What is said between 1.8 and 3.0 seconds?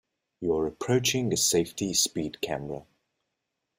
speed camera.